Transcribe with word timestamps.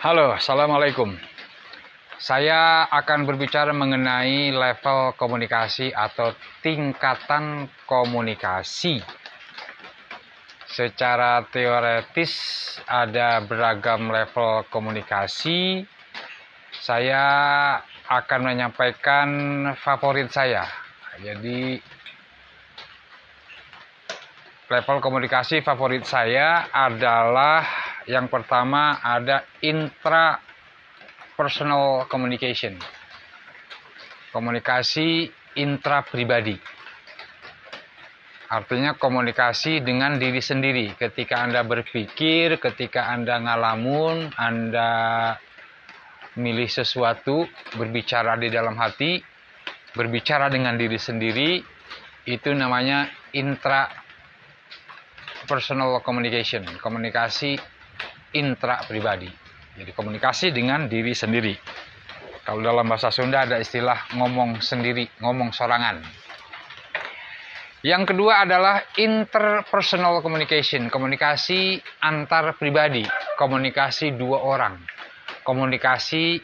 Halo, 0.00 0.32
Assalamualaikum. 0.32 1.12
Saya 2.16 2.88
akan 2.88 3.28
berbicara 3.28 3.68
mengenai 3.76 4.48
level 4.48 5.12
komunikasi 5.12 5.92
atau 5.92 6.32
tingkatan 6.64 7.68
komunikasi. 7.84 9.04
Secara 10.72 11.44
teoretis 11.52 12.32
ada 12.88 13.44
beragam 13.44 14.08
level 14.08 14.64
komunikasi. 14.72 15.84
Saya 16.80 17.26
akan 18.08 18.40
menyampaikan 18.40 19.28
favorit 19.84 20.32
saya. 20.32 20.64
Jadi 21.20 21.76
level 24.64 24.96
komunikasi 25.04 25.60
favorit 25.60 26.08
saya 26.08 26.72
adalah 26.72 27.79
yang 28.10 28.26
pertama 28.26 28.98
ada 28.98 29.46
intra 29.62 30.42
personal 31.38 32.10
communication. 32.10 32.74
Komunikasi 34.34 35.30
intra 35.54 36.02
pribadi. 36.02 36.58
Artinya 38.50 38.98
komunikasi 38.98 39.78
dengan 39.78 40.18
diri 40.18 40.42
sendiri. 40.42 40.98
Ketika 40.98 41.46
Anda 41.46 41.62
berpikir, 41.62 42.58
ketika 42.58 43.14
Anda 43.14 43.38
ngalamun, 43.38 44.34
Anda 44.34 44.90
milih 46.34 46.66
sesuatu, 46.66 47.46
berbicara 47.78 48.34
di 48.34 48.50
dalam 48.50 48.74
hati, 48.74 49.22
berbicara 49.94 50.50
dengan 50.50 50.74
diri 50.74 50.98
sendiri, 50.98 51.62
itu 52.26 52.50
namanya 52.50 53.06
intra 53.38 53.86
personal 55.46 56.02
communication, 56.02 56.66
komunikasi 56.82 57.58
intra 58.34 58.82
pribadi. 58.86 59.30
Jadi 59.78 59.90
komunikasi 59.94 60.52
dengan 60.52 60.90
diri 60.90 61.14
sendiri. 61.14 61.54
Kalau 62.44 62.60
dalam 62.64 62.88
bahasa 62.88 63.14
Sunda 63.14 63.46
ada 63.46 63.62
istilah 63.62 64.10
ngomong 64.16 64.58
sendiri, 64.58 65.06
ngomong 65.22 65.54
sorangan. 65.54 66.02
Yang 67.80 68.12
kedua 68.12 68.44
adalah 68.44 68.92
interpersonal 69.00 70.20
communication, 70.20 70.92
komunikasi 70.92 71.80
antar 72.04 72.52
pribadi, 72.60 73.08
komunikasi 73.40 74.20
dua 74.20 74.44
orang, 74.44 74.76
komunikasi 75.48 76.36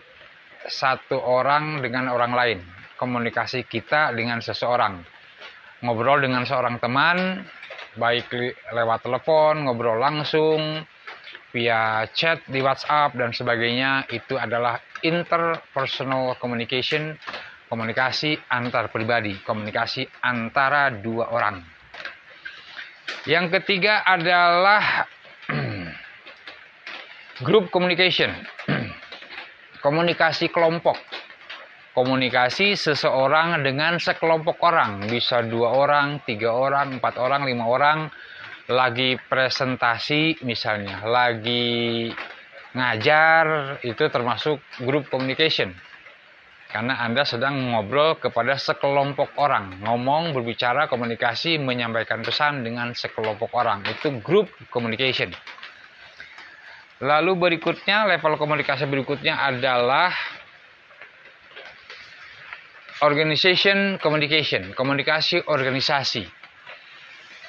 satu 0.64 1.20
orang 1.20 1.84
dengan 1.84 2.08
orang 2.08 2.32
lain, 2.32 2.58
komunikasi 2.96 3.68
kita 3.68 4.16
dengan 4.16 4.40
seseorang, 4.40 5.04
ngobrol 5.84 6.24
dengan 6.24 6.48
seorang 6.48 6.80
teman, 6.80 7.44
baik 8.00 8.32
lewat 8.72 9.04
telepon, 9.04 9.68
ngobrol 9.68 10.00
langsung, 10.00 10.88
via 11.56 12.04
chat 12.12 12.44
di 12.44 12.60
WhatsApp 12.60 13.16
dan 13.16 13.32
sebagainya 13.32 14.04
itu 14.12 14.36
adalah 14.36 14.76
interpersonal 15.00 16.36
communication, 16.36 17.16
komunikasi 17.72 18.36
antar 18.52 18.92
pribadi, 18.92 19.40
komunikasi 19.40 20.04
antara 20.20 20.92
dua 20.92 21.32
orang. 21.32 21.64
Yang 23.24 23.56
ketiga 23.56 24.04
adalah 24.04 25.08
group 27.48 27.72
communication, 27.72 28.36
komunikasi 29.86 30.52
kelompok. 30.52 31.00
Komunikasi 31.96 32.76
seseorang 32.76 33.64
dengan 33.64 33.96
sekelompok 33.96 34.60
orang, 34.60 35.08
bisa 35.08 35.40
dua 35.40 35.72
orang, 35.72 36.20
tiga 36.28 36.52
orang, 36.52 37.00
empat 37.00 37.16
orang, 37.16 37.48
lima 37.48 37.64
orang, 37.64 38.12
lagi 38.66 39.14
presentasi 39.30 40.42
misalnya, 40.42 41.06
lagi 41.06 42.10
ngajar 42.74 43.78
itu 43.86 44.04
termasuk 44.10 44.58
grup 44.82 45.06
communication. 45.08 45.70
Karena 46.66 46.98
Anda 46.98 47.22
sedang 47.22 47.72
ngobrol 47.72 48.18
kepada 48.18 48.58
sekelompok 48.58 49.38
orang, 49.38 49.80
ngomong, 49.86 50.34
berbicara, 50.34 50.90
komunikasi, 50.90 51.62
menyampaikan 51.62 52.26
pesan 52.26 52.66
dengan 52.66 52.90
sekelompok 52.92 53.54
orang. 53.54 53.86
Itu 53.86 54.18
group 54.18 54.50
communication. 54.74 55.30
Lalu 57.00 57.32
berikutnya, 57.38 58.10
level 58.10 58.34
komunikasi 58.34 58.84
berikutnya 58.90 59.40
adalah 59.46 60.10
organization 63.04 64.00
communication, 64.02 64.74
komunikasi 64.74 65.44
organisasi. 65.46 66.24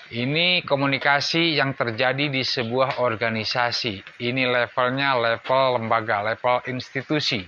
Ini 0.07 0.63
komunikasi 0.63 1.59
yang 1.59 1.75
terjadi 1.75 2.31
di 2.31 2.39
sebuah 2.39 3.03
organisasi. 3.03 4.23
Ini 4.23 4.47
levelnya 4.47 5.19
level 5.19 5.83
lembaga, 5.83 6.23
level 6.23 6.63
institusi. 6.71 7.43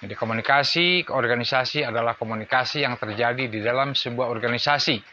Jadi 0.00 0.16
komunikasi 0.16 1.04
organisasi 1.04 1.84
adalah 1.84 2.16
komunikasi 2.16 2.80
yang 2.80 2.96
terjadi 2.96 3.52
di 3.52 3.60
dalam 3.60 3.92
sebuah 3.92 4.24
organisasi. 4.24 5.04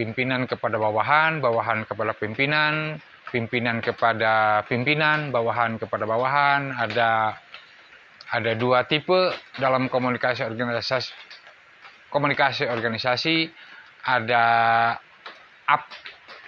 Pimpinan 0.00 0.48
kepada 0.48 0.80
bawahan, 0.80 1.44
bawahan 1.44 1.84
kepada 1.84 2.16
pimpinan, 2.16 2.96
pimpinan 3.28 3.84
kepada 3.84 4.64
pimpinan, 4.64 5.28
bawahan 5.28 5.76
kepada 5.76 6.08
bawahan. 6.08 6.72
Ada 6.72 7.36
ada 8.32 8.52
dua 8.56 8.88
tipe 8.88 9.36
dalam 9.60 9.92
komunikasi 9.92 10.40
organisasi. 10.40 11.12
Komunikasi 12.08 12.64
organisasi 12.64 13.52
ada 14.08 14.44
up 15.68 15.84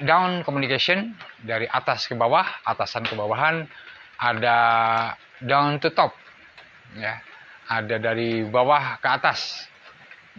down 0.01 0.41
communication 0.43 1.13
dari 1.45 1.69
atas 1.69 2.09
ke 2.09 2.17
bawah, 2.17 2.45
atasan 2.65 3.05
ke 3.05 3.15
bawahan, 3.15 3.69
ada 4.21 4.59
down 5.45 5.77
to 5.81 5.93
top, 5.93 6.17
ya, 6.97 7.21
ada 7.69 7.97
dari 8.01 8.45
bawah 8.49 8.99
ke 8.99 9.09
atas. 9.09 9.71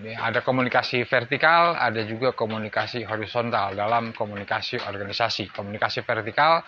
Ya, 0.02 0.24
ada 0.24 0.40
komunikasi 0.42 1.04
vertikal, 1.04 1.76
ada 1.78 2.02
juga 2.08 2.32
komunikasi 2.32 3.06
horizontal 3.06 3.76
dalam 3.76 4.16
komunikasi 4.16 4.82
organisasi. 4.82 5.52
Komunikasi 5.52 6.02
vertikal, 6.08 6.64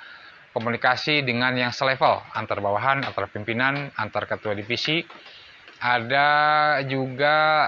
komunikasi 0.52 1.24
dengan 1.24 1.56
yang 1.56 1.72
selevel, 1.72 2.20
antar 2.36 2.60
bawahan, 2.60 3.02
antar 3.02 3.32
pimpinan, 3.32 3.90
antar 3.96 4.28
ketua 4.28 4.54
divisi. 4.54 5.02
Ada 5.80 6.28
juga 6.86 7.68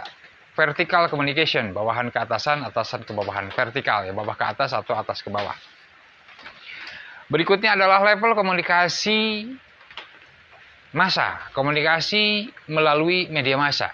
vertical 0.55 1.11
communication, 1.11 1.75
bawahan 1.75 2.09
ke 2.09 2.17
atasan, 2.17 2.63
atasan 2.63 3.03
ke 3.03 3.11
bawahan, 3.11 3.51
vertikal 3.51 4.07
ya, 4.07 4.15
bawah 4.15 4.33
ke 4.33 4.45
atas 4.47 4.71
atau 4.71 4.95
atas 4.95 5.19
ke 5.19 5.27
bawah. 5.27 5.53
Berikutnya 7.27 7.75
adalah 7.75 8.01
level 8.01 8.33
komunikasi 8.33 9.51
massa, 10.95 11.51
komunikasi 11.51 12.47
melalui 12.71 13.27
media 13.27 13.59
massa. 13.59 13.91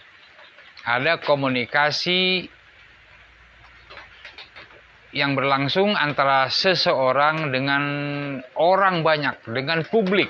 Ada 0.85 1.17
komunikasi 1.25 2.45
yang 5.11 5.35
berlangsung 5.35 5.97
antara 5.97 6.47
seseorang 6.47 7.51
dengan 7.51 7.83
orang 8.55 9.01
banyak, 9.01 9.43
dengan 9.49 9.83
publik. 9.89 10.29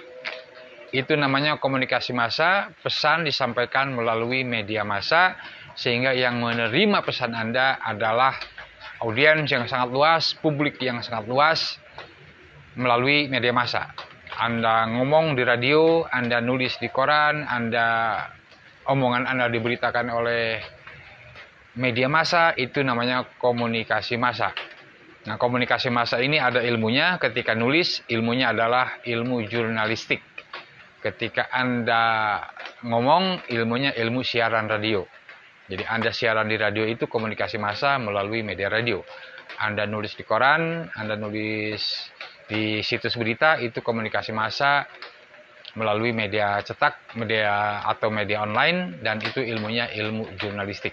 Itu 0.92 1.16
namanya 1.16 1.56
komunikasi 1.59 2.12
massa, 2.12 2.72
pesan 2.84 3.24
disampaikan 3.24 3.96
melalui 3.96 4.44
media 4.44 4.84
massa 4.84 5.40
sehingga 5.75 6.11
yang 6.15 6.41
menerima 6.41 7.03
pesan 7.03 7.35
Anda 7.35 7.79
adalah 7.81 8.35
audiens 9.01 9.49
yang 9.49 9.65
sangat 9.65 9.89
luas, 9.89 10.35
publik 10.37 10.77
yang 10.81 11.01
sangat 11.01 11.25
luas 11.25 11.79
melalui 12.77 13.27
media 13.27 13.51
massa. 13.51 13.91
Anda 14.37 14.87
ngomong 14.87 15.35
di 15.35 15.43
radio, 15.43 16.07
Anda 16.07 16.39
nulis 16.39 16.79
di 16.79 16.87
koran, 16.87 17.43
Anda 17.43 18.15
omongan 18.87 19.27
Anda 19.27 19.51
diberitakan 19.51 20.07
oleh 20.07 20.61
media 21.75 22.07
massa 22.07 22.55
itu 22.55 22.83
namanya 22.83 23.27
komunikasi 23.39 24.15
massa. 24.15 24.55
Nah, 25.21 25.38
komunikasi 25.38 25.93
massa 25.93 26.17
ini 26.17 26.41
ada 26.41 26.65
ilmunya 26.65 27.21
ketika 27.21 27.53
nulis, 27.53 28.01
ilmunya 28.09 28.49
adalah 28.49 28.97
ilmu 29.05 29.45
jurnalistik. 29.45 30.25
Ketika 31.01 31.50
Anda 31.53 32.38
ngomong, 32.81 33.45
ilmunya 33.50 33.94
ilmu 33.94 34.25
siaran 34.25 34.65
radio. 34.65 35.06
Jadi 35.71 35.88
Anda 35.88 36.12
siaran 36.12 36.51
di 36.51 36.59
radio 36.59 36.83
itu 36.83 37.07
komunikasi 37.07 37.56
massa 37.56 37.95
melalui 37.95 38.44
media 38.44 38.68
radio. 38.68 39.00
Anda 39.56 39.88
nulis 39.88 40.19
di 40.19 40.27
koran, 40.27 40.91
Anda 41.00 41.15
nulis 41.15 42.12
di 42.51 42.83
situs 42.83 43.15
berita 43.15 43.56
itu 43.56 43.79
komunikasi 43.79 44.35
massa 44.35 44.83
melalui 45.79 46.12
media 46.12 46.59
cetak, 46.59 47.15
media 47.15 47.79
atau 47.88 48.12
media 48.12 48.44
online 48.44 49.00
dan 49.00 49.23
itu 49.23 49.39
ilmunya 49.39 49.88
ilmu 49.95 50.35
jurnalistik. 50.35 50.91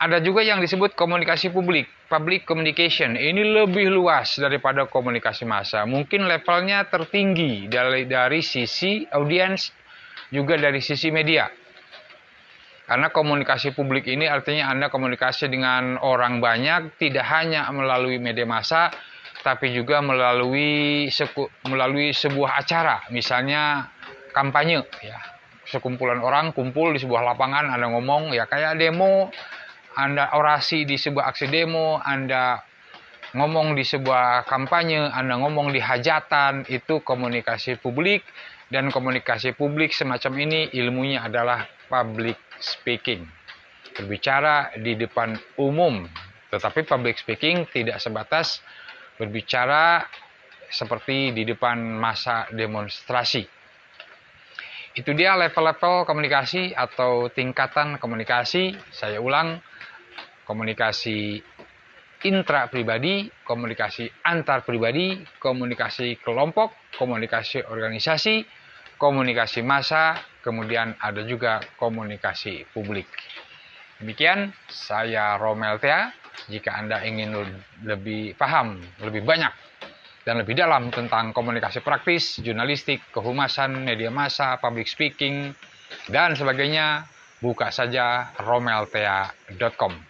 Ada 0.00 0.24
juga 0.24 0.40
yang 0.40 0.64
disebut 0.64 0.96
komunikasi 0.96 1.52
publik, 1.52 1.84
public 2.08 2.48
communication. 2.48 3.20
Ini 3.20 3.52
lebih 3.52 3.92
luas 3.92 4.40
daripada 4.40 4.88
komunikasi 4.88 5.44
massa. 5.44 5.84
Mungkin 5.84 6.24
levelnya 6.24 6.88
tertinggi 6.88 7.68
dari 7.68 8.08
dari 8.08 8.40
sisi 8.40 9.04
audiens 9.12 9.68
juga 10.32 10.56
dari 10.56 10.80
sisi 10.80 11.12
media. 11.12 11.59
Karena 12.90 13.14
komunikasi 13.14 13.70
publik 13.70 14.10
ini 14.10 14.26
artinya 14.26 14.66
Anda 14.74 14.90
komunikasi 14.90 15.46
dengan 15.46 15.94
orang 16.02 16.42
banyak 16.42 16.98
tidak 16.98 17.22
hanya 17.30 17.70
melalui 17.70 18.18
media 18.18 18.42
massa 18.42 18.90
tapi 19.46 19.70
juga 19.70 20.02
melalui 20.02 21.06
seku, 21.06 21.46
melalui 21.70 22.10
sebuah 22.10 22.58
acara. 22.58 23.06
Misalnya 23.14 23.86
kampanye 24.34 24.82
ya 25.06 25.22
sekumpulan 25.70 26.18
orang 26.18 26.50
kumpul 26.50 26.90
di 26.90 26.98
sebuah 26.98 27.30
lapangan 27.30 27.70
Anda 27.70 27.94
ngomong 27.94 28.34
ya 28.34 28.50
kayak 28.50 28.74
demo 28.74 29.30
Anda 29.94 30.34
orasi 30.34 30.82
di 30.82 30.98
sebuah 30.98 31.30
aksi 31.30 31.46
demo 31.46 32.02
Anda 32.02 32.58
ngomong 33.34 33.78
di 33.78 33.86
sebuah 33.86 34.46
kampanye 34.46 35.10
Anda 35.10 35.38
ngomong 35.38 35.70
di 35.70 35.78
hajatan 35.78 36.66
itu 36.66 37.02
komunikasi 37.02 37.78
publik 37.78 38.26
dan 38.70 38.90
komunikasi 38.90 39.54
publik 39.54 39.94
semacam 39.94 40.32
ini 40.46 40.60
ilmunya 40.74 41.26
adalah 41.26 41.66
public 41.86 42.38
speaking 42.58 43.26
berbicara 43.94 44.74
di 44.78 44.94
depan 44.98 45.34
umum 45.58 46.06
tetapi 46.50 46.82
public 46.82 47.22
speaking 47.22 47.70
tidak 47.70 48.02
sebatas 48.02 48.58
berbicara 49.14 50.02
seperti 50.70 51.34
di 51.34 51.42
depan 51.44 51.76
masa 51.78 52.46
demonstrasi. 52.50 53.42
Itu 54.94 55.14
dia 55.14 55.38
level-level 55.38 56.06
komunikasi 56.06 56.74
atau 56.74 57.30
tingkatan 57.30 57.98
komunikasi. 58.02 58.74
Saya 58.90 59.22
ulang, 59.22 59.62
komunikasi 60.46 61.42
intra 62.26 62.68
pribadi, 62.68 63.28
komunikasi 63.44 64.08
antar 64.28 64.64
pribadi, 64.66 65.16
komunikasi 65.40 66.20
kelompok, 66.20 66.92
komunikasi 67.00 67.64
organisasi, 67.64 68.44
komunikasi 69.00 69.64
massa, 69.64 70.20
kemudian 70.44 70.92
ada 71.00 71.24
juga 71.24 71.64
komunikasi 71.80 72.68
publik. 72.76 73.08
Demikian, 74.00 74.52
saya 74.68 75.36
Romel 75.40 75.80
Thea. 75.80 76.12
Jika 76.48 76.72
Anda 76.72 77.04
ingin 77.04 77.36
lebih 77.84 78.32
paham, 78.36 78.80
lebih 79.04 79.28
banyak, 79.28 79.52
dan 80.24 80.40
lebih 80.40 80.56
dalam 80.56 80.88
tentang 80.88 81.36
komunikasi 81.36 81.84
praktis, 81.84 82.40
jurnalistik, 82.40 83.00
kehumasan, 83.12 83.84
media 83.84 84.08
massa, 84.08 84.56
public 84.56 84.88
speaking, 84.88 85.52
dan 86.08 86.32
sebagainya, 86.32 87.04
buka 87.44 87.68
saja 87.68 88.32
romeltea.com. 88.40 90.09